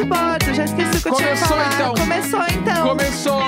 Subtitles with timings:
[0.00, 1.74] De Bordo, já esqueci o que eu tinha Começou, falado.
[1.74, 1.94] então.
[1.94, 2.88] Começou então.
[2.88, 3.40] Começou.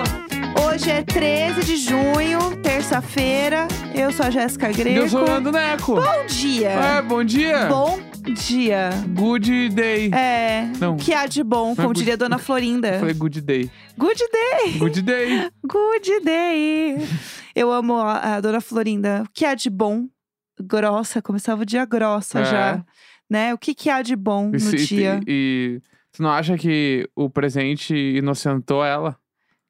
[0.67, 3.67] Hoje é 13 de junho, terça-feira.
[3.95, 4.99] Eu sou a Jéssica Greco.
[4.99, 5.95] eu sou o Nando Neco.
[5.95, 6.69] Bom dia.
[6.69, 7.67] É, bom dia.
[7.69, 7.99] Bom
[8.35, 8.91] dia.
[9.15, 10.11] Good day.
[10.13, 10.69] É.
[10.79, 10.97] Não.
[10.99, 12.89] Que há de bom, é como good- diria a Dona Florinda.
[12.89, 13.71] Eu falei good day.
[13.97, 14.79] Good day.
[14.79, 15.51] Good day.
[15.67, 17.09] Good day.
[17.57, 19.23] Eu amo a, a Dona Florinda.
[19.27, 20.07] O que há de bom?
[20.61, 22.45] Grossa, começava o dia grossa É.
[22.45, 22.85] já.
[23.31, 23.55] Né?
[23.55, 25.19] O que, que há de bom no E, dia?
[25.27, 29.17] e, e tu não acha que o presente inocentou ela?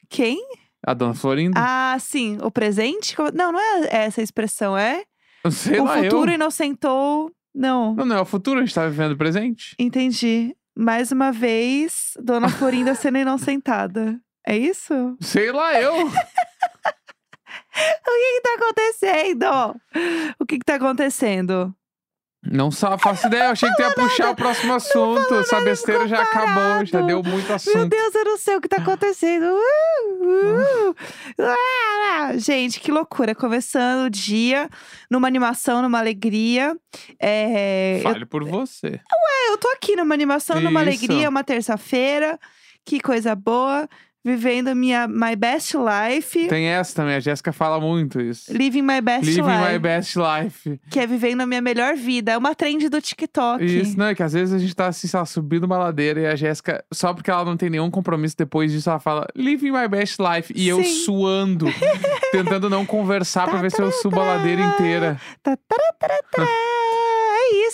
[0.08, 0.38] Quem?
[0.84, 1.58] A dona Florinda?
[1.60, 2.38] Ah, sim.
[2.42, 3.14] O presente?
[3.34, 5.04] Não, não é essa expressão, é?
[5.50, 6.34] Sei o lá, futuro eu.
[6.34, 7.30] inocentou.
[7.54, 9.74] Não, Não, não é o futuro, a gente tá vivendo o presente.
[9.78, 10.56] entendi.
[10.76, 14.18] Mais uma vez, Dona Florinda sendo inocentada.
[14.46, 14.94] É isso?
[15.20, 15.92] O Sei lá, eu.
[17.72, 19.46] que, que tá acontecendo?
[20.38, 21.74] O que, que tá acontecendo?
[22.44, 25.32] Não só faço ideia, eu achei que tu ia puxar o próximo assunto.
[25.36, 27.86] Essa besteira já acabou, já deu muito Meu assunto.
[27.86, 29.44] Deus, eu não sei o que tá acontecendo.
[29.44, 30.96] Uh, uh.
[31.38, 33.32] Ah, gente, que loucura.
[33.32, 34.68] Começando o dia
[35.08, 36.76] numa animação, numa alegria.
[37.20, 39.00] É, eu, Fale por você.
[39.48, 40.90] eu tô aqui numa animação, numa Isso.
[40.90, 42.40] alegria, uma terça-feira.
[42.84, 43.88] Que coisa boa.
[44.24, 46.46] Vivendo a minha my best life.
[46.48, 48.52] Tem essa também, a Jéssica fala muito isso.
[48.52, 49.72] Living my best Living life.
[49.72, 50.80] my best life.
[50.90, 52.32] Que é vivendo a minha melhor vida.
[52.32, 53.64] É uma trend do TikTok.
[53.64, 56.20] Isso, não, é que às vezes a gente tá assim, sei lá, subindo uma ladeira
[56.20, 59.72] e a Jéssica, só porque ela não tem nenhum compromisso depois disso, ela fala, living
[59.72, 60.52] my best life.
[60.54, 61.04] E eu Sim.
[61.04, 61.66] suando,
[62.30, 65.20] tentando não conversar pra ver se eu subo a ladeira inteira.
[65.42, 66.48] Tá, tará, tará, tará.
[66.48, 66.71] É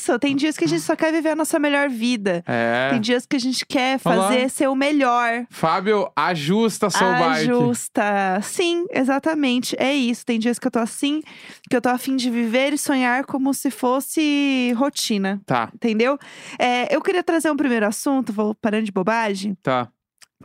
[0.09, 0.19] isso.
[0.19, 2.43] Tem dias que a gente só quer viver a nossa melhor vida.
[2.47, 2.91] É.
[2.91, 5.47] Tem dias que a gente quer fazer ser o melhor.
[5.51, 7.51] Fábio, ajusta seu bike.
[7.51, 8.41] Ajusta.
[8.43, 9.77] Sim, exatamente.
[9.79, 10.25] É isso.
[10.25, 11.23] Tem dias que eu tô assim,
[11.69, 15.41] que eu tô afim de viver e sonhar como se fosse rotina.
[15.45, 16.19] Tá, Entendeu?
[16.59, 19.89] É, eu queria trazer um primeiro assunto, vou parando de bobagem, tá,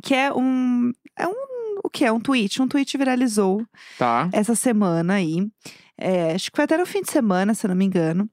[0.02, 0.91] que é um.
[1.18, 1.53] É um.
[1.84, 2.12] O que é?
[2.12, 2.62] Um tweet.
[2.62, 3.66] Um tweet viralizou
[3.97, 4.29] tá.
[4.31, 5.47] essa semana aí.
[5.97, 8.29] É, acho que foi até no fim de semana, se eu não me engano.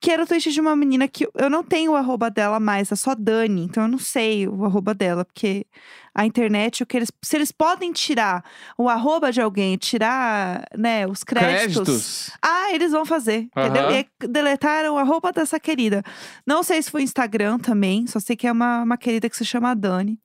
[0.00, 2.92] Que era o tweet de uma menina que eu não tenho o arroba dela mais,
[2.92, 3.62] é só Dani.
[3.64, 5.66] Então eu não sei o arroba dela, porque
[6.14, 7.12] a internet, o que eles.
[7.22, 8.42] Se eles podem tirar
[8.78, 11.74] o arroba de alguém, tirar, né, os créditos.
[11.74, 12.30] Créditos.
[12.42, 13.88] Ah, eles vão fazer, entendeu?
[13.88, 14.04] Aham.
[14.22, 16.02] E deletaram a roupa dessa querida.
[16.46, 19.44] Não sei se foi Instagram também, só sei que é uma, uma querida que se
[19.44, 20.18] chama Dani.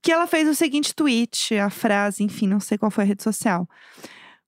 [0.00, 3.24] Que ela fez o seguinte tweet, a frase, enfim, não sei qual foi a rede
[3.24, 3.68] social.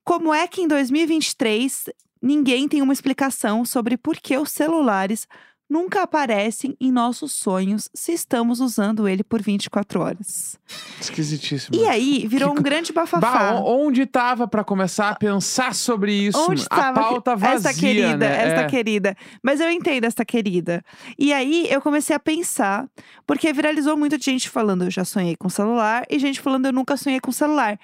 [0.05, 1.91] Como é que em 2023
[2.23, 5.27] ninguém tem uma explicação sobre por que os celulares
[5.71, 10.59] nunca aparecem em nossos sonhos se estamos usando ele por 24 horas?
[10.99, 11.77] Esquisitíssimo.
[11.77, 13.55] E aí, virou Que um grande Bah, bafafá.
[13.55, 16.39] on- onde tava pra começar a pensar sobre isso?
[16.41, 18.47] Onde a estava pauta vazia, esta querida, né?
[18.49, 18.67] esta É.
[18.67, 19.15] querida.
[19.43, 20.83] Mas eu entendo esta querida.
[21.19, 22.89] E aí eu comecei a pensar,
[23.27, 26.73] porque viralizou muito de gente falando eu já sonhei com celular e gente falando eu
[26.73, 27.79] nunca sonhei com celular.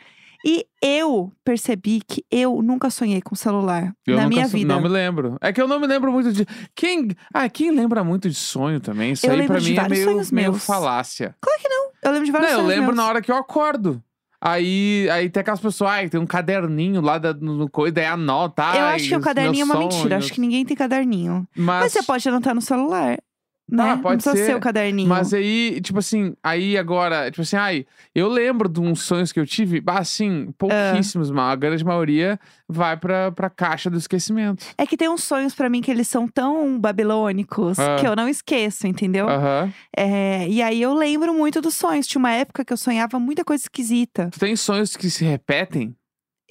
[0.44, 4.74] E eu percebi que eu nunca sonhei com celular Eu na minha vida.
[4.74, 5.38] Não me lembro.
[5.40, 6.46] É que eu não me lembro muito de.
[6.74, 7.08] Quem.
[7.32, 9.12] Ah, quem lembra muito de sonho também?
[9.12, 11.34] Isso Eu aí pra mim é meio, sonhos meio falácia.
[11.40, 11.90] Claro que não.
[12.02, 12.96] Eu lembro de vários Não, eu sonhos lembro meus.
[12.96, 14.02] na hora que eu acordo.
[14.46, 18.62] Aí, aí tem aquelas pessoas, ai, tem um caderninho lá da, no, coisa, daí anota.
[18.62, 20.18] Eu ai, acho que o caderninho é uma mentira.
[20.18, 20.30] Acho sonhos.
[20.32, 21.48] que ninguém tem caderninho.
[21.56, 23.16] Mas, Mas você pode anotar no celular.
[23.66, 23.82] Né?
[23.82, 25.08] Ah, não pode ser ser, o caderninho.
[25.08, 29.40] Mas aí, tipo assim, aí agora, tipo assim, ai, eu lembro de uns sonhos que
[29.40, 32.38] eu tive, assim, pouquíssimos, mas a grande maioria
[32.68, 34.64] vai pra, pra caixa do esquecimento.
[34.76, 37.96] É que tem uns sonhos pra mim que eles são tão babilônicos Ah.
[37.98, 39.28] que eu não esqueço, entendeu?
[39.28, 39.72] Aham.
[39.96, 42.06] É, e aí eu lembro muito dos sonhos.
[42.06, 44.28] Tinha uma época que eu sonhava muita coisa esquisita.
[44.30, 45.96] Tu tem sonhos que se repetem?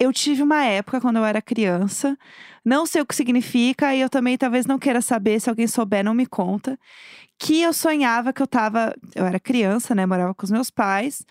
[0.04, 2.16] Eu tive uma época quando eu era criança,
[2.64, 6.04] não sei o que significa, e eu também talvez não queira saber, se alguém souber,
[6.04, 6.78] não me conta.
[7.38, 8.94] Que eu sonhava que eu tava.
[9.14, 10.06] Eu era criança, né?
[10.06, 11.24] Morava com os meus pais.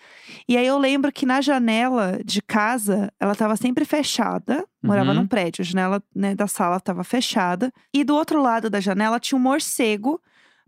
[0.46, 4.64] E aí eu lembro que na janela de casa, ela tava sempre fechada.
[4.82, 5.14] Morava Uhum.
[5.20, 7.72] num prédio, a janela né, da sala tava fechada.
[7.92, 10.20] E do outro lado da janela tinha um morcego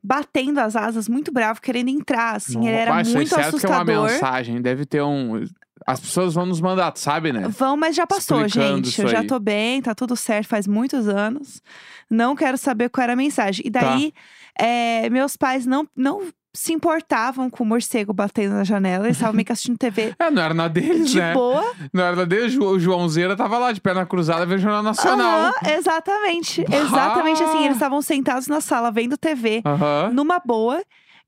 [0.03, 2.37] batendo as asas, muito bravo, querendo entrar.
[2.37, 4.11] Assim, ele era aí muito certo que é uma assustador.
[4.11, 5.45] mensagem, deve ter um...
[5.87, 7.47] As pessoas vão nos mandar, sabe, né?
[7.49, 9.01] Vão, mas já passou, Explicando gente.
[9.01, 9.27] Eu já aí.
[9.27, 11.63] tô bem, tá tudo certo, faz muitos anos.
[12.11, 13.65] Não quero saber qual era a mensagem.
[13.67, 13.81] E Tá.
[13.81, 14.13] daí,
[14.59, 16.23] é, meus pais não, não
[16.53, 19.05] se importavam com o morcego batendo na janela.
[19.07, 21.33] Eles estavam meio que assistindo TV É, não era na deles, de né?
[21.35, 21.63] boa.
[21.93, 25.39] Não era na deles, o Joãozeira tava lá de perna cruzada vendo Jornal Nacional.
[25.41, 26.65] Aham, exatamente.
[26.69, 26.77] Bah!
[26.79, 27.65] Exatamente assim.
[27.65, 30.11] Eles estavam sentados na sala vendo TV, Aham.
[30.13, 30.83] numa boa.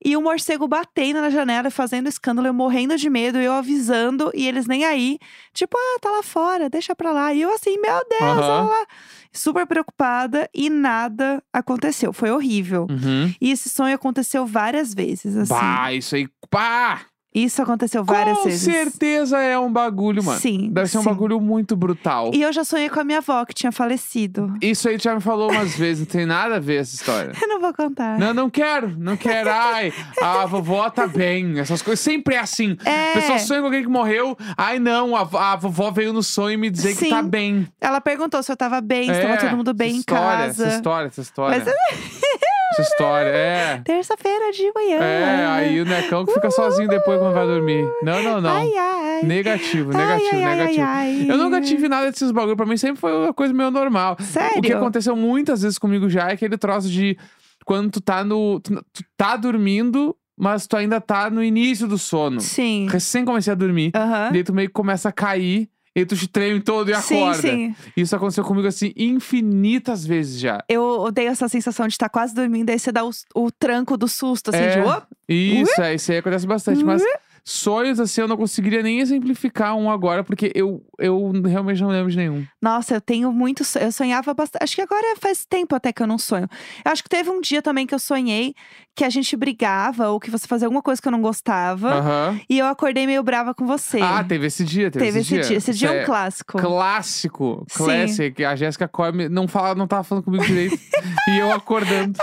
[0.04, 4.46] E o morcego batendo na janela fazendo escândalo, eu morrendo de medo, eu avisando, e
[4.46, 5.18] eles nem aí.
[5.52, 7.34] Tipo, ah, tá lá fora, deixa pra lá.
[7.34, 8.40] E eu assim, meu Deus, Aham.
[8.40, 8.86] olha lá.
[9.32, 12.12] super preocupada e nada aconteceu.
[12.12, 12.86] Foi horrível.
[12.88, 13.34] Uhum.
[13.40, 15.52] E esse sonho aconteceu várias vezes, assim.
[15.52, 16.28] Bah, isso aí.
[16.48, 17.02] Pá!
[17.34, 18.62] Isso aconteceu várias Com vezes.
[18.62, 20.40] certeza é um bagulho, mano.
[20.40, 20.70] Sim.
[20.72, 21.08] Deve ser um sim.
[21.10, 22.30] bagulho muito brutal.
[22.32, 24.54] E eu já sonhei com a minha avó, que tinha falecido.
[24.62, 27.32] Isso aí já me falou umas vezes, não tem nada a ver essa história.
[27.40, 28.18] Eu não vou contar.
[28.18, 29.50] Não, não quero, não quero.
[29.50, 31.58] Ai, a vovó tá bem.
[31.58, 32.76] Essas coisas sempre é assim.
[32.84, 33.12] É.
[33.12, 34.36] Pessoa sonha com alguém que morreu.
[34.56, 37.28] Ai, não, a, a vovó veio no sonho me dizer que tá Sim.
[37.28, 37.68] bem.
[37.80, 40.46] Ela perguntou se eu tava bem, se é, tava todo mundo bem essa em história,
[40.46, 40.66] casa.
[40.66, 41.64] Essa história, essa história.
[41.64, 41.74] Mas-
[42.72, 43.80] Essa história, é.
[43.84, 44.98] Terça-feira de manhã.
[44.98, 47.88] É, aí o necão que fica sozinho depois quando vai dormir.
[48.02, 48.50] Não, não, não.
[48.50, 49.22] Ai, ai.
[49.22, 50.82] Negativo, negativo, ai, negativo.
[50.86, 51.30] ai, ai.
[51.30, 52.56] Eu nunca tive nada desses bagulho.
[52.56, 54.16] Pra mim sempre foi uma coisa meio normal.
[54.20, 54.58] Sério?
[54.58, 57.16] O que aconteceu muitas vezes comigo já é aquele troço de
[57.64, 58.60] quando tu tá no.
[58.60, 62.40] Tu, tu tá dormindo, mas tu ainda tá no início do sono.
[62.40, 62.86] Sim.
[62.90, 63.92] Recém comecei a dormir.
[63.94, 64.30] Aham.
[64.32, 65.68] Daí tu meio que começa a cair.
[66.00, 67.42] E tu te treme todo e Sim, acorda.
[67.42, 67.74] sim.
[67.96, 70.62] Isso aconteceu comigo assim infinitas vezes já.
[70.68, 74.06] Eu odeio essa sensação de estar quase dormindo, aí você dá o, o tranco do
[74.06, 74.80] susto, assim, É.
[74.80, 75.06] de op.
[75.28, 76.84] Isso, é, isso aí acontece bastante.
[76.84, 77.02] Mas
[77.50, 82.10] sonhos, assim, eu não conseguiria nem exemplificar um agora, porque eu, eu realmente não lembro
[82.10, 82.44] de nenhum.
[82.60, 83.64] Nossa, eu tenho muito.
[83.64, 84.62] so- Eu sonhava bastante.
[84.62, 86.48] Acho que agora faz tempo até que eu não sonho.
[86.84, 88.54] Eu acho que teve um dia também que eu sonhei
[88.94, 91.94] que a gente brigava ou que você fazia alguma coisa que eu não gostava.
[91.94, 92.40] Aham.
[92.50, 94.00] E eu acordei meio brava com você.
[94.02, 95.56] Ah, teve esse dia, teve, Teve esse dia.
[95.56, 96.58] Esse dia é um clássico.
[96.58, 96.68] clássico.
[96.68, 97.84] Clássico, Sim.
[97.84, 98.44] classic.
[98.44, 100.76] A Jéssica come, não, fala, não tava falando comigo direito.
[101.30, 102.18] e eu acordando.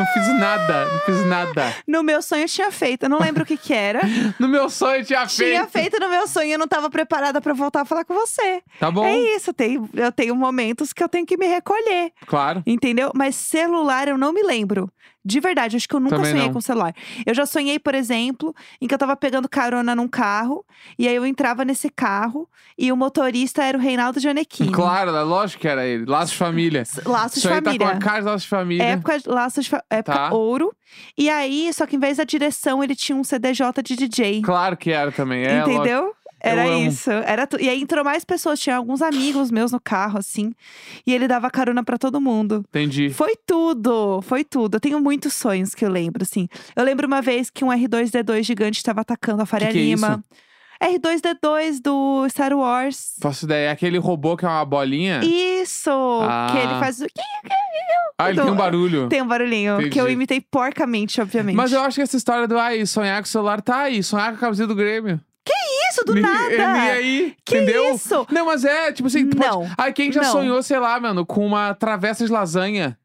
[0.00, 1.74] Não fiz nada, não fiz nada.
[1.86, 3.02] No meu sonho eu tinha feito.
[3.02, 4.00] Eu não lembro o que que era.
[4.40, 5.50] No meu sonho tinha feito.
[5.50, 8.62] tinha feito no meu sonho eu não tava preparada pra voltar a falar com você.
[8.78, 12.12] Tá bom, É isso, tem, eu tenho momentos que eu tenho que me recolher.
[12.26, 12.62] claro.
[12.66, 13.10] Entendeu?
[13.14, 14.90] Mas celular eu não me lembro.
[15.24, 16.52] De verdade, acho que eu nunca Também sonhei não.
[16.54, 16.94] com celular.
[17.26, 20.64] Eu já sonhei, por exemplo, em que eu tava pegando carona num carro,
[20.98, 24.72] e aí eu entrava nesse carro e o motorista era o Reinaldo Gianecchini.
[24.72, 26.06] Claro, é lógico que era ele.
[26.06, 26.84] Laços de família.
[27.04, 27.86] Laços Isso de aí tá família.
[27.90, 28.82] com a cara de laços de família.
[28.84, 30.30] Época, laços de fa- época Tá.
[30.34, 30.72] ouro.
[31.16, 34.42] E aí, só que em vez da direção, ele tinha um CDJ de DJ.
[34.42, 35.44] Claro que era também.
[35.44, 36.16] É, lógico.
[36.40, 37.10] Era isso.
[37.10, 37.60] Era tu...
[37.60, 40.52] E aí entrou mais pessoas, tinha alguns amigos meus no carro, assim.
[41.06, 42.64] E ele dava carona pra todo mundo.
[42.68, 43.10] Entendi.
[43.10, 44.76] Foi tudo, foi tudo.
[44.76, 46.48] Eu tenho muitos sonhos que eu lembro, assim.
[46.74, 49.82] Eu lembro uma vez que um R2D2 gigante estava atacando a Faria Que que é
[49.82, 50.22] Lima.
[50.82, 53.12] R2D2 do Star Wars.
[53.20, 53.68] Faço ideia.
[53.68, 55.20] É aquele robô que é uma bolinha?
[55.22, 55.90] Isso!
[56.52, 56.80] Que ele Ah.
[56.80, 57.06] faz o.
[58.18, 59.08] Ah, ele tem um barulho.
[59.08, 59.76] Tem um barulhinho.
[59.90, 60.12] Que eu Entendi.
[60.12, 61.56] imitei porcamente, obviamente.
[61.56, 64.02] Mas eu acho que essa história do ai, sonhar com o celular tá aí.
[64.02, 65.20] Sonhar com a camiseta do Grêmio.
[65.90, 66.52] Isso, do Me- nada!
[66.54, 67.94] E aí, Que entendeu?
[67.94, 68.26] isso?
[68.30, 69.60] Não, mas é, tipo assim, Não.
[69.62, 69.74] pode...
[69.76, 70.32] Ai, quem já Não.
[70.32, 72.96] sonhou, sei lá, mano, com uma travessa de lasanha?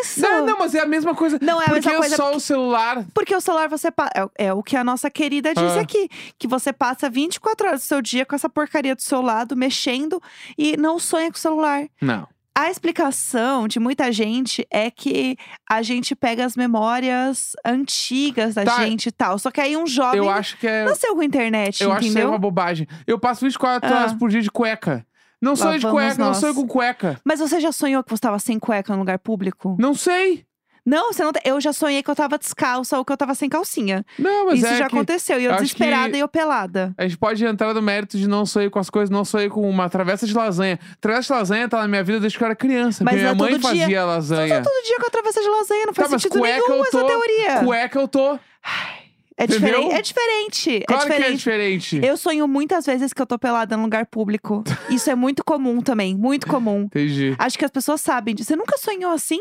[0.00, 0.20] Isso!
[0.22, 1.38] Não, não, mas é a mesma coisa.
[1.42, 2.16] Não é a Porque mesma coisa.
[2.16, 3.04] só o celular.
[3.12, 5.82] Porque o celular você pa- é, é o que a nossa querida disse Ah.
[5.82, 9.54] aqui, que você passa 24 horas do seu dia com essa porcaria do seu lado,
[9.54, 10.20] mexendo
[10.56, 11.84] e não sonha com o celular.
[12.00, 12.26] Não.
[12.54, 15.36] A explicação de muita gente é que
[15.68, 18.84] a gente pega as memórias antigas da Tá.
[18.84, 19.38] gente e tal.
[19.38, 20.84] Só que aí um jovem Eu acho que é.
[20.84, 22.30] nasceu com internet, Eu acho que isso aí é entendeu?
[22.32, 22.86] uma bobagem.
[23.06, 23.98] Eu passo 24 Ah.
[24.00, 25.06] horas por dia de cueca.
[25.40, 26.36] Não sonho de vamos cueca, não nós.
[26.36, 27.18] sonho com cueca.
[27.24, 29.76] Mas você já sonhou que você estava sem cueca no lugar público?
[29.80, 30.44] Não sei.
[30.84, 31.32] Não, você não.
[31.32, 34.04] tem- Eu já sonhei que eu tava descalça ou que eu tava sem calcinha.
[34.18, 35.40] Não, mas Isso é já que aconteceu.
[35.40, 36.92] E eu acho desesperada que- e eu pelada.
[36.98, 39.68] A gente pode entrar no mérito de não sonhar com as coisas, não sonhar com
[39.68, 40.78] uma travessa de lasanha.
[41.00, 43.04] Travessa de lasanha tá na minha vida desde que eu era criança.
[43.04, 43.82] Mas minha é mãe todo dia.
[43.82, 44.62] fazia lasanha.
[44.62, 46.90] Todo dia com a travessa de lasanha, não faz Tá, mas sentido nenhum eu essa
[47.00, 47.64] tô- teoria.
[47.64, 48.38] Cueca eu tô.
[49.38, 49.88] É Entendeu?
[49.88, 49.94] diferente.
[49.94, 50.84] É diferente.
[50.86, 51.26] Claro é diferente.
[51.26, 52.00] que é diferente.
[52.04, 54.62] Eu sonho muitas vezes que eu tô pelada num lugar público.
[54.90, 56.82] Isso é muito comum também, muito comum.
[56.82, 57.34] Entendi.
[57.38, 58.48] Acho que as pessoas sabem disso.
[58.48, 59.40] Você nunca sonhou assim?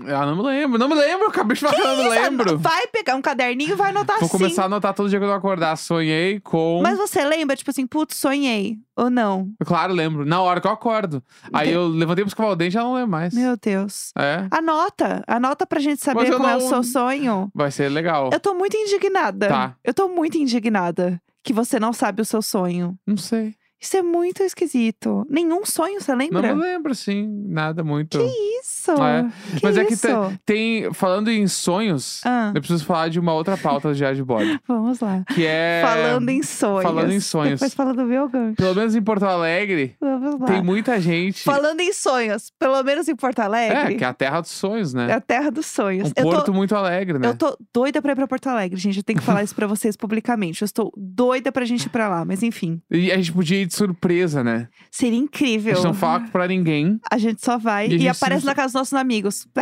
[0.00, 0.76] Ah, não me lembro.
[0.78, 1.28] Não me lembro.
[1.28, 2.58] Acabei de falar que não me lembro.
[2.58, 4.38] Vai pegar um caderninho e vai anotar Vou assim.
[4.38, 5.76] começar a anotar todo dia que eu acordar.
[5.76, 6.80] Sonhei com.
[6.82, 8.76] Mas você lembra, tipo assim, putz, sonhei.
[8.96, 9.50] Ou não?
[9.64, 10.24] Claro, lembro.
[10.24, 11.22] Na hora que eu acordo.
[11.52, 13.32] Aí eu levantei pra escovar o dente e já não lembro mais.
[13.34, 14.10] Meu Deus.
[14.18, 14.46] É.
[14.50, 15.22] Anota.
[15.28, 17.50] Anota pra gente saber Mas eu como é o não- seu sonho.
[17.54, 18.30] Vai ser legal.
[18.32, 19.48] Eu tô muito indignada.
[19.48, 19.76] Tá.
[19.84, 22.98] Eu tô muito indignada que você não sabe o seu sonho.
[23.06, 23.54] Não sei.
[23.80, 25.26] Isso é muito esquisito.
[25.28, 26.54] Nenhum sonho, você Não lembra?
[26.54, 27.28] me lembro, sim.
[27.48, 28.18] Nada muito.
[28.18, 28.73] Isso.
[28.92, 29.24] É.
[29.58, 30.06] Que Mas é que isso?
[30.06, 30.92] te- tem.
[30.92, 32.52] Falando em sonhos, Ah.
[32.54, 34.60] eu preciso falar de uma outra pauta de Diário de Bode.
[34.68, 35.24] Vamos lá.
[35.34, 35.82] Que é.
[35.84, 36.82] Falando em sonhos.
[36.82, 37.60] falando em sonhos.
[37.60, 38.56] Depois falando do meu gancho.
[38.56, 40.46] Pelo menos em Porto Alegre, Vamos lá.
[40.46, 41.42] tem muita gente.
[41.42, 44.94] Falando em sonhos, pelo menos em Porto É, Alegre, que é a terra dos sonhos,
[44.94, 45.12] é né?
[45.14, 46.08] a terra dos sonhos.
[46.08, 47.28] Um eu, porto tô, muito alegre, né?
[47.28, 48.98] eu tô doida pra ir pra Porto Alegre, gente.
[48.98, 50.62] Eu tenho que falar isso pra vocês publicamente.
[50.62, 52.80] Eu estou doida pra gente ir pra lá, mas enfim.
[52.90, 54.68] E a gente podia ir de surpresa, né?
[54.90, 55.74] Seria A incrível.
[55.74, 56.98] gente não fala pra ninguém.
[57.10, 59.46] A gente só vai E a e, gente aparece se- na casa nossos amigos.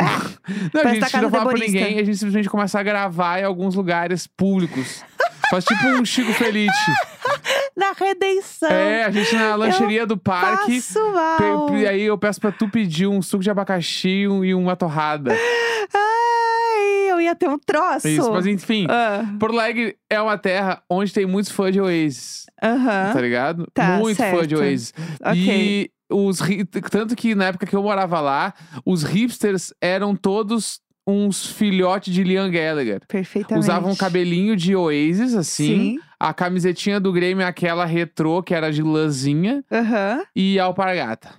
[0.73, 3.43] Não, a da gente não fala pra ninguém, a gente simplesmente começa a gravar em
[3.45, 5.01] alguns lugares públicos.
[5.49, 6.73] Faz tipo um Chico Felice.
[7.77, 8.69] Na redenção.
[8.69, 10.75] É, a gente na lancheria do parque.
[10.75, 11.65] Passo mal.
[11.67, 14.53] pe- E aí eu peço pra tu pedir um suco de abacaxi e um- e
[14.53, 15.31] uma torrada.
[15.93, 18.07] Ai, eu ia ter um troço.
[18.07, 18.85] Isso, mas enfim.
[18.89, 23.11] Ah, Porto Alegre é uma terra onde tem muitos fãs de Oasis, Aham.
[23.13, 23.67] tá ligado?
[23.73, 24.55] Tá, Muito fã de certo.
[24.57, 24.93] Oasis.
[25.23, 25.91] Ok.
[26.13, 26.39] Os
[26.91, 28.53] tanto que na época que eu morava lá,
[28.85, 33.01] os hipsters eram todos uns filhotes de Liam Gallagher.
[33.07, 33.63] Perfeitamente.
[33.63, 35.95] Usavam um cabelinho de Oasis, assim.
[35.95, 35.99] Sim.
[36.19, 39.63] A camisetinha do Grêmio, aquela retrô, que era de lãzinha.
[39.69, 40.23] Aham.
[40.35, 41.31] E alpargata.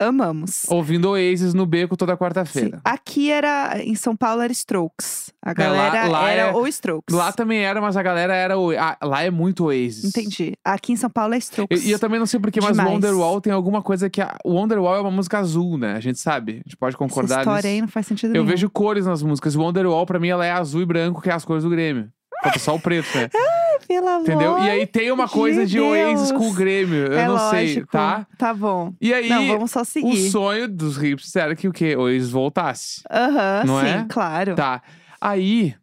[0.00, 0.64] Amamos.
[0.68, 2.18] Ouvindo Oasis no beco toda Sim.
[2.18, 2.80] quarta-feira.
[2.84, 5.32] Aqui era, em São Paulo era Strokes.
[5.42, 7.14] A lá- galera lá era é- o Strokes.
[7.14, 8.58] Lá também era, mas a galera era.
[8.58, 10.04] o- ah, lá é muito Oasis.
[10.04, 10.54] Entendi.
[10.64, 11.84] Aqui em São Paulo é Strokes.
[11.84, 12.90] E, e eu também não sei porquê, mas Demais.
[12.90, 14.20] Wonderwall tem alguma coisa que.
[14.20, 15.94] A, o Wonderwall é uma música azul, né?
[15.94, 16.52] A gente sabe.
[16.52, 17.82] A gente pode Essa concordar história aí nisso.
[17.82, 18.46] não faz sentido Eu nenhum.
[18.46, 19.54] vejo cores nas músicas.
[19.54, 22.10] Wonderwall, pra mim, ela é azul e branco, que é as cores do Grêmio.
[22.44, 23.28] Falta só o preto, né?
[23.88, 24.58] Pelo amor Entendeu?
[24.60, 26.52] E aí tem uma de coisa de Oasis com o.
[26.54, 27.06] Grêmio.
[27.06, 27.86] Eu é não sei, lógico.
[27.90, 28.26] tá?
[28.38, 28.92] Tá bom.
[29.00, 30.30] E aí, Não, vamos só o seguir.
[30.30, 31.96] sonho dos hipsters era que o quê?
[31.96, 33.02] Oasis voltasse.
[33.10, 34.06] Aham, não sim, é?
[34.08, 34.54] claro.
[34.54, 34.80] Tá.
[35.20, 35.74] Aí,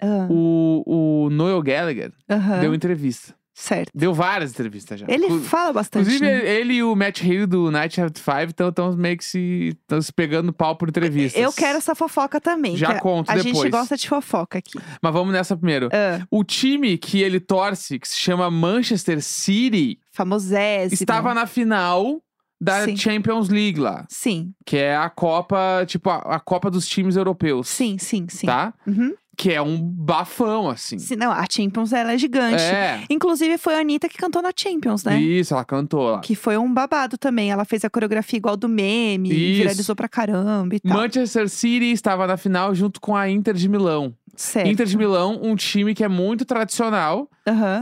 [0.00, 0.82] Ah, o,
[1.26, 3.34] o Noel Gallagher aham, deu entrevista.
[3.58, 3.90] Certo.
[3.94, 5.06] Deu várias entrevistas já.
[5.08, 6.02] Ele fala bastante.
[6.02, 6.46] Inclusive, né?
[6.46, 10.12] ele, e o Matt Healy do Night After Five estão meio que se, tão se
[10.12, 11.40] pegando pau por entrevistas.
[11.42, 12.76] Eu quero essa fofoca também.
[12.76, 13.56] Já a- conto A depois.
[13.56, 14.78] gente gosta de fofoca aqui.
[15.00, 15.88] Mas vamos nessa primeiro.
[15.90, 20.92] Ah, O time que ele torce, que se chama Manchester City, famosésimo.
[20.94, 22.20] estava na final
[22.60, 22.96] da Sim.
[22.96, 24.06] Champions League lá.
[24.08, 27.68] Sim, Que é a Copa, tipo, a, a Copa dos times europeus.
[27.68, 28.46] sim, sim, sim.
[28.46, 28.72] Tá?
[28.86, 29.14] Uhum.
[29.36, 30.98] Que é um bafão, assim.
[30.98, 32.62] Sim, Não, a Champions ela é gigante.
[32.62, 33.02] É.
[33.10, 35.20] Inclusive, foi a Anitta que cantou na Champions, né?
[35.20, 36.18] Isso, ela cantou.
[36.20, 37.50] Que foi um babado também.
[37.50, 39.62] Ela fez a coreografia igual do meme, Isso.
[39.62, 40.96] viralizou pra caramba e tal.
[40.96, 44.14] Manchester City estava na final junto com a Inter de Milão.
[44.36, 44.68] Certo.
[44.68, 47.28] Inter de Milão, um time que é muito tradicional.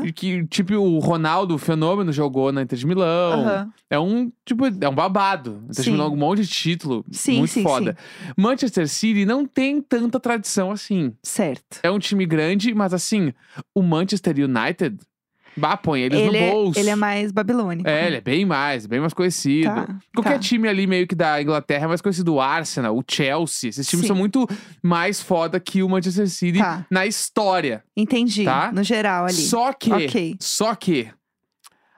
[0.05, 3.41] E Que, tipo, o Ronaldo, o fenômeno, jogou na Inter de Milão.
[3.41, 3.73] Aham.
[3.91, 5.61] É um, tipo, é um babado.
[5.65, 5.91] Inter de Sim.
[5.93, 7.05] Milão, um monte de título.
[7.11, 7.97] Sim, muito sim, foda.
[8.37, 11.13] Manchester City não tem tanta tradição assim.
[11.23, 11.81] Certo.
[11.83, 13.33] É um time grande, mas assim,
[13.75, 14.99] o Manchester United,
[15.57, 16.79] bah, põe eles Ele no é, bolso.
[16.79, 17.89] ele é mais babilônico.
[17.89, 19.67] É, ele é bem mais, bem mais conhecido.
[19.75, 20.39] Tá, Qualquer tá.
[20.39, 22.35] time ali meio que da Inglaterra é mais conhecido.
[22.35, 23.71] O Arsenal, o Chelsea.
[23.71, 24.09] Esses times Sim.
[24.09, 24.47] são muito
[24.83, 26.85] mais foda que o Manchester City Tá.
[26.91, 27.83] na história.
[27.97, 28.45] Entendi.
[28.45, 28.71] Tá?
[28.73, 29.35] No geral ali.
[29.35, 30.37] Só que, Ok.
[30.41, 31.09] só que,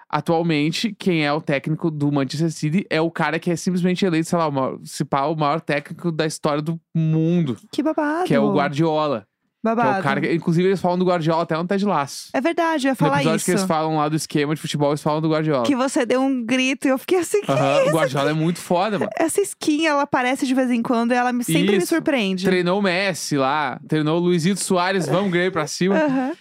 [0.08, 4.28] atualmente, quem é o técnico do Manchester City é o cara que é simplesmente eleito,
[4.28, 7.56] sei lá, o maior, se pá, o maior técnico da história do mundo.
[7.72, 8.24] Que babado.
[8.26, 9.26] Que é o Guardiola.
[9.74, 9.90] Babado.
[9.92, 12.30] Que é o cara que, inclusive, eles falam do Guardiola até no Ted Laço.
[12.32, 13.44] É verdade, eu ia No falar episódio isso.
[13.44, 15.64] que eles falam lá do esquema de futebol, eles falam do Guardiola.
[15.64, 18.98] Que você deu um grito e eu fiquei assim, que o Guardiola é muito foda,
[18.98, 19.10] mano.
[19.18, 21.88] essa skin, ela aparece de vez em quando e ela me- sempre me Isso.
[21.88, 22.44] surpreende.
[22.44, 25.96] Treinou o Messi lá, treinou o Luizito Soares, vamos Grêmio pra cima.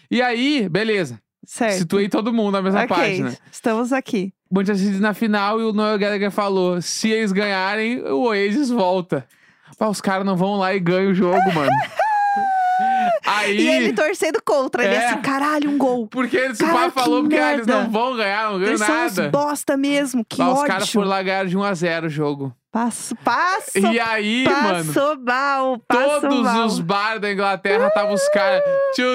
[0.10, 1.20] E aí, beleza.
[1.46, 1.78] certo.
[1.80, 3.38] Situei todo mundo na mesma ok, página.
[3.52, 4.34] estamos aqui.
[4.52, 9.26] Manchester City na final e o Noel Gallagher falou: se eles ganharem, o Oasis volta.
[9.78, 11.70] Pá, os caras não vão lá e ganham o jogo, mano.
[13.26, 13.58] Aí.
[13.58, 15.08] E ele torcendo contra, ele É.
[15.08, 16.08] assim, caralho, um gol.
[16.08, 18.70] Porque ele, o Cara, pai que falou porque ah, eles não vão ganhar, não ganham
[18.70, 19.30] Eles são uns nada.
[19.30, 20.66] bosta mesmo, que os ódio.
[20.68, 22.56] caras foram lá ganhar de 1x0 o jogo.
[22.72, 24.84] Passo, passo, E aí, mano.
[24.94, 26.66] passo mal, Todos mal.
[26.66, 28.62] os bar da Inglaterra estavam os caras.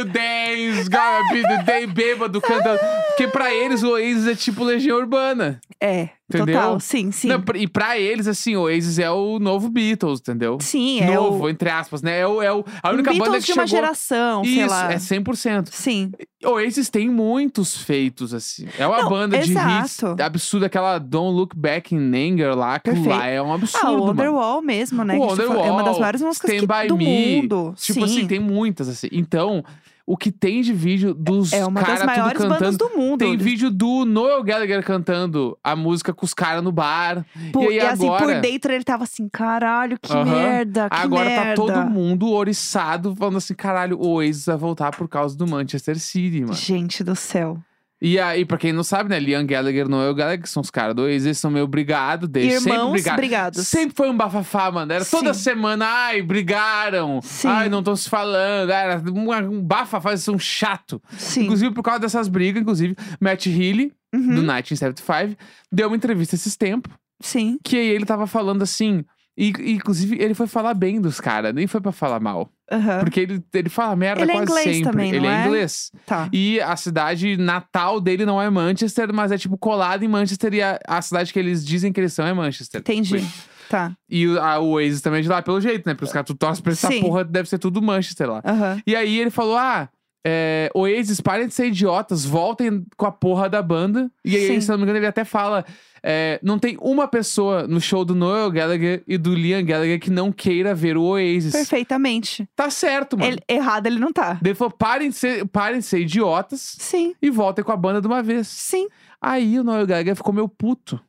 [0.01, 2.79] Today's gonna be the day bêbado cantando.
[3.09, 5.61] Porque pra eles o Oasis é tipo Legião Urbana.
[5.83, 6.55] É, Entendeu?
[6.55, 7.29] total, sim, sim.
[7.29, 10.59] Não, e pra eles, assim, o Oasis é o novo Beatles, entendeu?
[10.61, 12.21] Sim, é novo, o entre aspas, né?
[12.21, 13.65] É, o, é o, a um única Beatles banda que chegou...
[13.81, 14.93] geração, Isso, sei lá.
[14.93, 15.69] é 100%.
[15.71, 16.13] Sim,
[16.45, 18.67] Oasis tem muitos feitos, assim.
[18.79, 20.23] É uma Não, banda de hits exato.
[20.23, 20.67] absurda.
[20.67, 23.09] Aquela Don't Look Back in Anger lá, que Perfeito.
[23.11, 24.07] lá é um absurdo, ah, o.
[24.07, 25.17] Wonderwall mesmo, né?
[25.19, 27.37] O falou, é uma das Wonderwall, maiores músicas Stand que, By do Me.
[27.37, 27.75] mundo.
[27.77, 28.05] Tipo sim.
[28.05, 29.09] assim, tem muitas, assim.
[29.13, 29.65] Então,
[30.13, 32.55] o que tem de vídeo dos É uma das caras tudo maiores cantando...
[32.59, 33.19] bandas do mundo.
[33.19, 37.25] Tem vídeo do Noel Gallagher cantando a música com os caras no bar.
[37.53, 38.25] Por- e aí e assim, agora...
[38.35, 40.25] por dentro ele tava assim, caralho, que Aham.
[40.25, 41.45] merda, que Agora merda.
[41.51, 45.97] tá todo mundo oriçado, falando assim, caralho, o Oasis vai voltar por causa do Manchester
[45.99, 46.55] City, mano.
[46.55, 47.59] Gente do céu.
[48.03, 50.95] E aí, pra quem não sabe, né, Liam Gallagher Noel Gallagher, que são os caras
[50.95, 53.69] do eles são meio brigados, desde sempre Irmãos brigados.
[53.69, 54.91] Sempre foi um bafafá, mano.
[54.91, 55.41] Era toda Sim.
[55.43, 57.21] semana, ai, brigaram.
[57.23, 57.49] Sim.
[57.49, 58.71] Ai, não estão se falando.
[58.71, 61.03] Era um, um bafafá, eles são chato.
[61.19, 61.43] Sim.
[61.45, 65.37] Inclusive, por causa dessas brigas, inclusive, Matt Healy, Uhum, do 1975,
[65.71, 67.59] deu uma entrevista esses tempos, Sim.
[67.63, 69.05] que aí ele tava falando assim.
[69.43, 72.53] E, inclusive, ele foi falar bem dos caras, nem foi pra falar mal.
[72.71, 73.01] aham.
[73.01, 74.91] Porque ele, ele fala merda Ele é quase inglês sempre.
[74.93, 75.47] também, ele não é é?
[75.47, 75.91] inglês.
[76.05, 76.29] Tá.
[76.31, 80.61] E a cidade natal dele não é Manchester, mas é tipo colado em Manchester e
[80.63, 82.81] a, a cidade que eles dizem que eles são é Manchester.
[82.83, 83.21] Entendi.
[83.21, 83.93] Tipo, Tá.
[84.09, 85.95] E o- a, Oasis também é de lá, pelo jeito, né?
[85.95, 87.01] Porque os caras tu torce pra essa Sim.
[87.03, 88.43] porra, deve ser tudo Manchester lá.
[88.45, 88.83] Aham.
[88.85, 89.89] E aí ele falou: ah,
[90.27, 94.11] é, Oasis, parem de ser idiotas, voltem com a porra da banda.
[94.25, 94.61] E aí, Sim.
[94.61, 95.65] se não me engano, ele até fala:
[96.03, 100.11] é, não tem uma pessoa no show do Noel Gallagher e do Liam Gallagher que
[100.11, 101.53] não queira ver o Oasis.
[101.53, 102.47] Perfeitamente.
[102.55, 103.33] Tá certo, mano.
[103.33, 104.39] Ele- errado ele não tá.
[104.45, 108.01] Ele falou: parem de, ser, parem de ser idiotas Sim, e voltem com a banda
[108.01, 108.47] de uma vez.
[108.49, 108.89] sim.
[109.23, 111.01] Aí o Noel Gallagher ficou meio puto.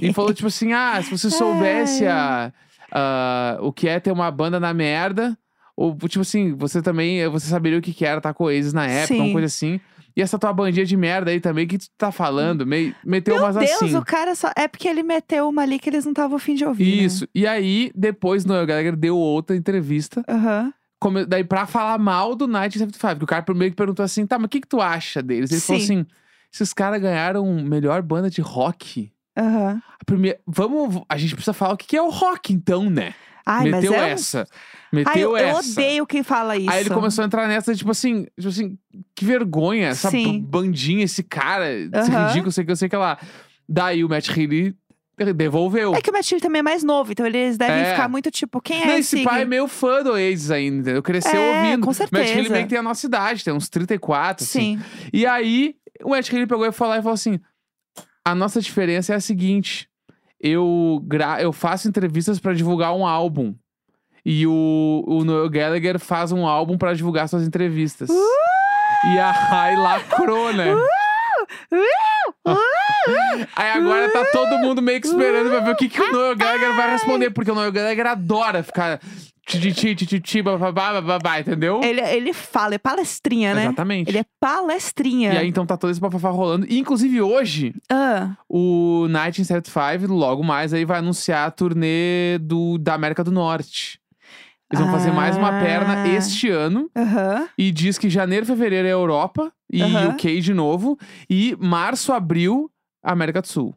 [0.00, 2.52] E falou, tipo assim: ah, se você soubesse a,
[2.92, 5.36] a- o que é ter uma banda na merda,
[5.76, 8.86] ou tipo assim, você também, você saberia o que que era estar com Oasis na
[8.86, 9.20] época, Sim.
[9.20, 9.78] uma coisa assim.
[10.16, 13.44] E essa tua bandinha de merda aí também, que tu tá falando, meio, meteu Meu
[13.44, 13.94] umas Deus, assim.
[13.96, 14.50] o cara só.
[14.56, 16.96] É porque ele meteu uma ali que eles não estavam afim de ouvir.
[16.96, 17.02] né?
[17.04, 17.28] Isso.
[17.34, 20.72] E aí, depois Noel Gallagher deu outra entrevista, Aham.
[20.98, 24.38] come- daí pra falar mal do 1975, que o cara primeiro que perguntou assim, tá,
[24.38, 25.50] mas o que que tu acha deles?
[25.52, 25.84] Ele falou Sim.
[26.00, 26.06] assim,
[26.50, 29.12] esses caras ganharam melhor banda de rock.
[29.36, 33.12] A primeira, vamos, a gente precisa falar o que que é o rock então, né?
[33.46, 34.38] Ai, Meteu mas é um- essa.
[34.40, 34.46] Ai,
[34.92, 35.70] Meteu eu, eu essa.
[35.70, 36.68] odeio quem fala isso.
[36.70, 38.76] Aí ele começou a entrar nessa, tipo assim, tipo assim,
[39.14, 40.40] que vergonha, essa Sim.
[40.40, 42.26] bandinha, esse cara, esse Aham.
[42.28, 43.18] ridículo, sei que eu sei que lá.
[43.68, 44.74] Daí o Matt Healy
[45.34, 45.94] devolveu.
[45.94, 47.90] É que o Matt Healy também é mais novo, então eles devem É.
[47.92, 49.16] ficar muito tipo, quem é Não, esse?
[49.16, 51.02] esse pai é meio fã do Oasis ainda, entendeu?
[51.02, 51.84] Cresceu É, ouvindo.
[51.84, 52.50] com O Matt Healy certeza.
[52.52, 54.78] meio que tem a nossa idade, tem uns 34, assim.
[54.78, 55.08] Sim.
[55.12, 57.40] E aí, o Matt Healy pegou e falou e falou assim:
[58.24, 59.88] a nossa diferença é a seguinte:
[60.40, 63.54] eu, gra eu faço entrevistas pra divulgar um álbum.
[64.24, 68.10] E o, o Noel Gallagher faz um álbum pra divulgar suas entrevistas.
[68.10, 70.74] E a Rai lacrou, né?
[73.54, 76.36] Aí agora tá todo mundo meio que esperando pra ver o que, que o Noel
[76.36, 79.00] Gallagher vai responder, porque o Noel Gallagher adora ficar
[81.40, 81.80] entendeu?
[81.82, 83.64] Ele, ele fala, é palestrinha, né?
[83.64, 84.08] Exatamente.
[84.10, 85.32] Ele é palestrinha.
[85.34, 86.66] E aí então tá todo esse bafafá rolando.
[86.68, 92.94] E, inclusive hoje, Ah, o 1975, logo mais, aí vai anunciar a turnê do, da
[92.94, 94.00] América do Norte.
[94.72, 96.08] Eles vão fazer mais uma perna Ah.
[96.08, 96.90] este ano.
[97.56, 100.08] E diz que janeiro, fevereiro é Europa e Aham.
[100.10, 100.98] UK de novo.
[101.30, 102.68] E março, abril,
[103.00, 103.72] América do Sul.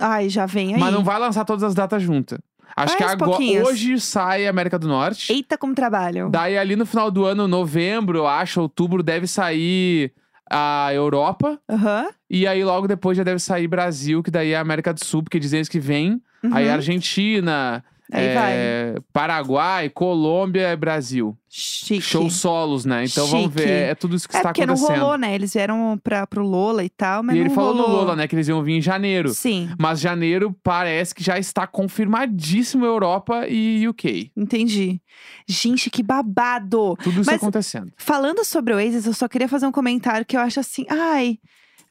[0.00, 0.80] Ai, já vem aí.
[0.80, 2.38] Mas não vai lançar todas as datas juntas.
[2.76, 3.68] Acho Vai que agora, pouquinhos.
[3.68, 5.32] hoje sai América do Norte.
[5.32, 6.30] Eita, como trabalham.
[6.30, 10.12] Daí ali no final do ano, novembro, eu acho, outubro, deve sair
[10.50, 11.58] a Europa.
[11.70, 12.06] Aham.
[12.30, 15.22] E aí logo depois já deve sair Brasil, que daí é a América do Sul,
[15.22, 16.20] porque dizem eles que vem.
[16.52, 16.72] Aí Uhum.
[16.74, 21.36] Argentina, Aí é, Paraguai, Colômbia e Brasil.
[21.48, 22.00] Chique.
[22.00, 23.04] Show solos, né?
[23.04, 23.64] Então vamos Chique.
[23.64, 25.00] ver, é tudo isso que É está porque não acontecendo.
[25.02, 25.34] rolou, né?
[25.34, 27.88] Eles vieram pra, pro Lola e tal, mas e ele falou rolou.
[27.88, 29.30] no Lola, né, que eles iam vir em janeiro.
[29.34, 34.30] Sim, Mas janeiro parece que já está confirmadíssimo Europa e UK.
[34.36, 35.00] entendi.
[35.48, 36.96] Gente, que babado!
[37.02, 37.92] Tudo isso Mas- acontecendo.
[37.96, 41.38] Falando sobre o Oasis, eu só queria fazer um comentário que eu acho assim, ai,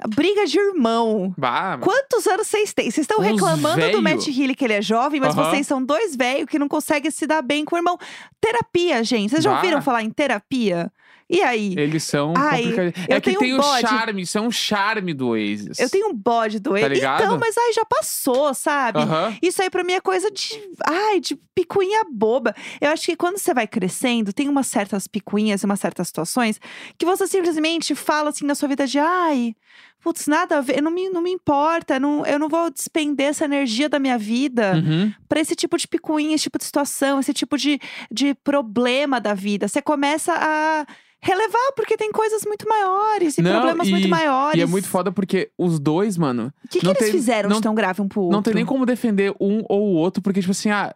[0.08, 1.34] briga de irmão.
[1.38, 2.86] Bah, Quantos anos vocês têm?
[2.92, 3.98] Vocês estão Uns reclamando velho.
[3.98, 5.50] do Matt Healy que ele é jovem, mas Aham.
[5.50, 7.98] vocês são dois velhos que não conseguem se dar bem com o irmão.
[8.40, 9.30] Terapia, gente.
[9.32, 9.58] Vocês já Bah.
[9.58, 10.92] ouviram falar em terapia?
[11.34, 11.74] E aí?
[11.78, 13.08] eles são Ai, complicadinhos.
[13.10, 15.80] eu É que tem um o charme, isso é um charme do Oasis.
[15.80, 16.96] Eu tenho um bode do ele.
[16.96, 17.24] ligado?
[17.24, 19.00] então, mas ai, já passou, sabe?
[19.00, 19.34] Aham.
[19.42, 20.62] Isso aí pra mim é coisa de.
[20.86, 22.54] Ai, de picuinha boba.
[22.82, 26.60] Eu acho que quando você vai crescendo, tem umas certas picuinhas e umas certas situações
[26.98, 29.56] que você simplesmente fala assim na sua vida de ai.
[30.02, 33.46] Putz, nada a ver, não me, não me importa, não, eu não vou despender essa
[33.46, 35.14] energia da minha vida Uhum.
[35.30, 37.80] pra esse tipo de picuinha, esse tipo de situação, esse tipo de,
[38.12, 39.68] de problema da vida.
[39.68, 40.86] Você começa a
[41.24, 44.60] relevar, porque tem coisas muito maiores e Não, problemas muito e- maiores.
[44.60, 47.48] E é muito foda porque os dois, mano, O que, que não eles tem- fizeram
[47.50, 48.36] não- de tão grave um pro outro?
[48.36, 50.92] não tem nem como defender um ou o outro, porque, tipo assim, ah,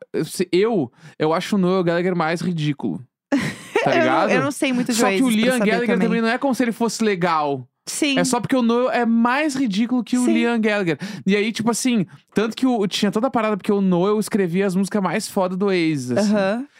[0.51, 2.99] eu, eu acho o Noel Gallagher mais ridículo.
[3.85, 4.29] Tá eu, não, ligado?
[4.31, 6.07] eu não sei muito de Só que o Liam Gallagher também.
[6.07, 7.67] também não é como se ele fosse legal.
[7.87, 8.17] Sim.
[8.17, 10.33] É só porque o Noel é mais ridículo que o Sim.
[10.33, 10.97] Liam Gallagher.
[11.25, 14.65] E aí, tipo assim, tanto que o, tinha toda a parada, porque o Noel escrevia
[14.65, 16.11] as músicas mais foda do Oasis.
[16.11, 16.33] assim.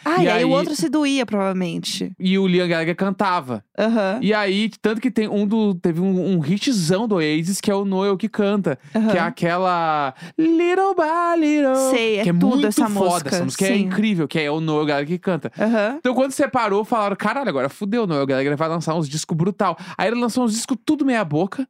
[0.04, 2.10] Ah, E e aí, o aí- outro se doía, provavelmente.
[2.18, 3.64] E o Liam Gallagher cantava.
[3.78, 4.18] Aham.
[4.20, 5.74] E aí, tanto que tem um do.
[5.76, 8.78] Teve um, um hitzão do Oasis, que é o Noel que canta.
[8.94, 9.10] aham.
[9.10, 10.14] Que é aquela.
[10.36, 11.90] Little by Little.
[11.90, 13.10] Sei, é que é tudo muito essa foda.
[13.10, 13.82] música, Essa música é sim.
[13.82, 15.52] incrível, que é o Noel Gallagher que canta.
[15.58, 15.96] Aham.
[15.98, 19.76] Então, quando separou, falaram: caralho, agora fudeu, o Noel Gallagher vai lançar uns discos brutal.
[19.96, 21.68] Aí ele lançou uns discos tudo meia-boca.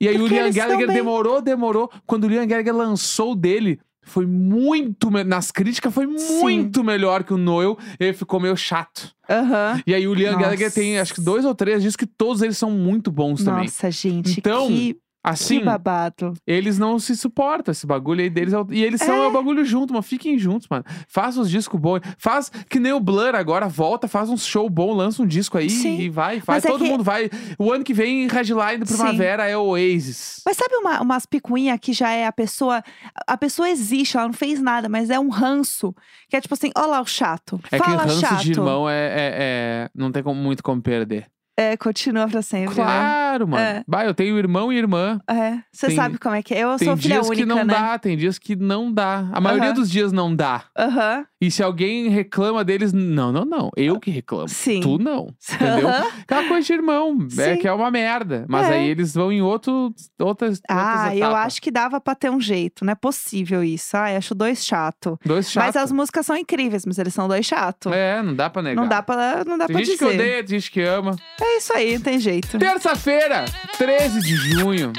[0.00, 0.96] E aí Porque o Liam Gallagher bem.
[0.96, 1.90] demorou, demorou.
[2.06, 3.80] Quando o Liam Gallagher lançou o dele.
[4.02, 5.10] Foi muito.
[5.10, 6.40] me- Nas críticas, foi Sim.
[6.40, 7.76] muito melhor que o Noel.
[8.00, 9.12] Ele ficou meio chato.
[9.28, 9.82] Aham.
[9.86, 10.44] E aí o Liam Nossa.
[10.44, 13.64] Gallagher tem, acho que dois ou três discos que todos eles são muito bons também.
[13.64, 14.38] Nossa, gente.
[14.38, 16.32] Então, que, Assim, que babado.
[16.46, 18.54] eles não se suportam, esse bagulho aí deles.
[18.54, 19.26] é E eles são É.
[19.26, 20.84] o bagulho junto, mas fiquem juntos, mano.
[21.08, 22.00] Faz os discos bons.
[22.16, 25.68] Faz que nem o Blur agora, volta, faz um show bom, lança um disco aí
[25.68, 25.98] Sim.
[26.00, 26.56] e vai, vai.
[26.56, 27.28] Mas é Todo que- mundo vai.
[27.58, 28.96] O ano que vem, Headline do Sim.
[28.96, 30.40] Primavera é o Oasis.
[30.46, 32.82] Mas sabe uma, umas picuinha que já é a pessoa.
[33.26, 35.94] A pessoa existe, ela não fez nada, mas é um ranço.
[36.30, 37.60] Que é tipo assim, ó lá o chato.
[37.70, 38.42] É Fala que ranço chato.
[38.44, 41.26] de irmão é, é- é- Não tem como- muito como perder.
[41.60, 42.84] É, continua pra sempre, né?
[42.84, 43.60] Claro, mano.
[43.62, 43.82] É.
[43.88, 45.20] Bah, eu tenho irmão e irmã.
[45.28, 46.60] É, você Tem- sabe como é que é.
[46.62, 47.74] Eu Tem sou filha dias única, que não né?
[47.74, 49.28] dá, tem dias que não dá.
[49.32, 49.74] A maioria Aham.
[49.74, 50.62] dos dias não dá.
[50.78, 53.70] Aham, E se alguém reclama deles, não, não, não.
[53.76, 54.48] Eu que reclamo.
[54.48, 54.80] sim.
[54.80, 55.34] Tu não.
[55.52, 55.88] Entendeu?
[55.88, 56.06] Aham.
[56.22, 57.18] Aquela coisa de irmão.
[57.38, 57.60] É Sim.
[57.60, 58.44] que é uma merda.
[58.48, 58.74] Mas É.
[58.74, 62.40] aí eles vão em outro, outras, Ah, outras eu acho que dava pra ter um
[62.40, 62.84] jeito.
[62.84, 63.96] Não é possível isso.
[63.96, 65.18] Ai, acho dois chato.
[65.24, 65.74] Dois chatos.
[65.74, 67.92] Mas as músicas são incríveis, mas eles são dois chato.
[67.92, 68.80] É, não dá pra negar.
[68.80, 70.08] não dá pra, não dá Tem pra gente dizer.
[70.08, 71.16] que odeia, tem gente que ama.
[71.50, 72.58] É isso aí, não tem jeito.
[72.58, 73.44] Terça-feira,
[73.76, 74.88] 13 de junho.
[74.90, 74.92] Um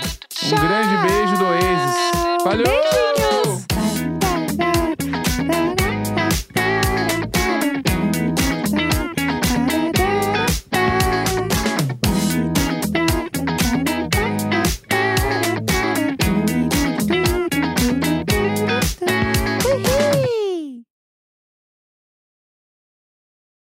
[0.50, 0.60] Tchau.
[0.60, 2.44] grande beijo do Oasis.
[2.44, 2.64] Valeu!
[2.66, 3.39] Beijinho!